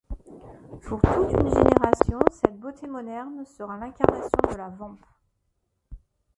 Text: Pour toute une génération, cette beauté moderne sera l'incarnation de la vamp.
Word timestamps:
Pour 0.81 0.99
toute 0.99 1.03
une 1.31 1.47
génération, 1.53 2.19
cette 2.31 2.59
beauté 2.59 2.87
moderne 2.87 3.45
sera 3.45 3.77
l'incarnation 3.77 4.39
de 4.51 4.55
la 4.57 4.69
vamp. 4.69 4.97